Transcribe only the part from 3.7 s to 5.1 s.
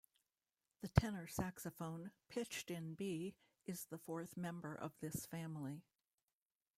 the fourth member of